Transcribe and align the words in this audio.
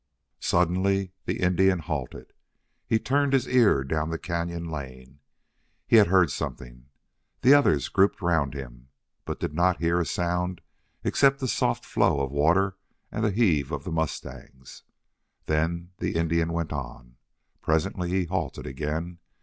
Suddenly 0.39 1.11
the 1.25 1.41
Indian 1.41 1.77
halted. 1.77 2.33
He 2.87 2.97
turned 2.97 3.33
his 3.33 3.47
ear 3.47 3.83
down 3.83 4.09
the 4.09 4.17
cañon 4.17 4.67
lane. 4.71 5.19
He 5.85 5.97
had 5.97 6.07
heard 6.07 6.31
something. 6.31 6.87
The 7.41 7.53
others 7.53 7.87
grouped 7.87 8.19
round 8.19 8.55
him, 8.55 8.89
but 9.25 9.39
did 9.39 9.53
not 9.53 9.77
hear 9.79 9.99
a 9.99 10.05
sound 10.07 10.61
except 11.03 11.37
the 11.39 11.47
soft 11.47 11.85
flow 11.85 12.19
of 12.21 12.31
water 12.31 12.77
and 13.11 13.23
the 13.23 13.29
heave 13.29 13.71
of 13.71 13.83
the 13.83 13.91
mustangs. 13.91 14.81
Then 15.45 15.91
the 15.99 16.15
Indian 16.15 16.51
went 16.51 16.73
on. 16.73 17.17
Presently 17.61 18.09
he 18.09 18.25
halted 18.25 18.65
again. 18.65 19.19